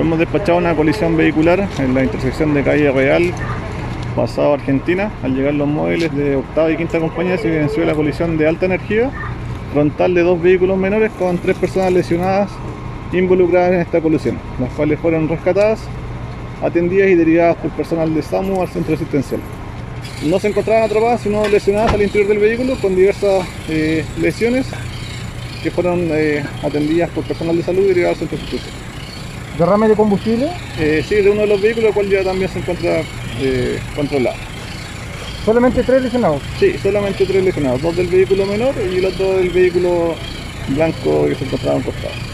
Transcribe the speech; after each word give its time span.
Hemos 0.00 0.18
despachado 0.18 0.56
una 0.56 0.74
colisión 0.74 1.14
vehicular 1.14 1.68
en 1.78 1.92
la 1.92 2.02
intersección 2.02 2.54
de 2.54 2.64
calle 2.64 2.90
Real, 2.90 3.34
pasado 4.16 4.54
Argentina. 4.54 5.12
Al 5.22 5.34
llegar 5.34 5.52
los 5.52 5.68
móviles 5.68 6.16
de 6.16 6.36
octava 6.36 6.70
y 6.70 6.78
quinta 6.78 6.98
compañía 6.98 7.36
se 7.36 7.48
evidenció 7.48 7.84
la 7.84 7.94
colisión 7.94 8.38
de 8.38 8.48
alta 8.48 8.64
energía 8.64 9.10
frontal 9.74 10.14
de 10.14 10.22
dos 10.22 10.40
vehículos 10.40 10.78
menores 10.78 11.12
con 11.18 11.36
tres 11.36 11.54
personas 11.58 11.92
lesionadas 11.92 12.48
involucradas 13.12 13.74
en 13.74 13.80
esta 13.80 14.00
colisión, 14.00 14.38
las 14.58 14.72
cuales 14.72 14.98
fueron 15.00 15.28
rescatadas, 15.28 15.80
atendidas 16.62 17.10
y 17.10 17.14
derivadas 17.14 17.56
por 17.56 17.70
personal 17.72 18.14
de 18.14 18.22
SAMU 18.22 18.62
al 18.62 18.68
centro 18.68 18.94
asistencial. 18.94 19.42
No 20.24 20.38
se 20.38 20.48
encontraban 20.48 20.84
atrapadas, 20.84 21.20
sino 21.20 21.46
lesionadas 21.46 21.92
al 21.92 22.00
interior 22.00 22.26
del 22.26 22.38
vehículo 22.38 22.74
con 22.80 22.96
diversas 22.96 23.46
eh, 23.68 24.06
lesiones 24.18 24.66
que 25.62 25.70
fueron 25.70 26.08
eh, 26.10 26.42
atendidas 26.64 27.10
por 27.10 27.22
personal 27.24 27.54
de 27.54 27.62
salud 27.62 27.82
y 27.82 27.88
derivadas 27.88 28.22
al 28.22 28.28
centro 28.28 28.38
asistencial. 28.38 28.89
¿Derrame 29.60 29.88
de 29.88 29.94
combustible? 29.94 30.48
Eh, 30.78 31.04
sí, 31.06 31.16
de 31.16 31.28
uno 31.28 31.42
de 31.42 31.48
los 31.48 31.60
vehículos, 31.60 31.88
el 31.88 31.94
cual 31.94 32.08
ya 32.08 32.24
también 32.24 32.50
se 32.50 32.60
encuentra 32.60 33.02
eh, 33.42 33.78
controlado. 33.94 34.38
Solamente 35.44 35.82
tres 35.82 36.00
lesionados. 36.02 36.40
Sí, 36.58 36.78
solamente 36.82 37.26
tres 37.26 37.44
lesionados, 37.44 37.82
dos 37.82 37.94
del 37.94 38.06
vehículo 38.06 38.46
menor 38.46 38.74
y 38.90 38.96
el 38.96 39.04
otro 39.04 39.36
del 39.36 39.50
vehículo 39.50 40.14
blanco 40.68 41.26
que 41.26 41.34
se 41.34 41.44
encontraba 41.44 41.76
en 41.76 41.82
costado. 41.82 42.30